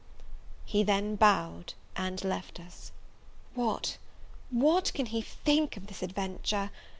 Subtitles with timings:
[0.65, 2.91] He then bowed and left us.
[3.53, 3.99] What,
[4.49, 6.71] what can he think of this adventure!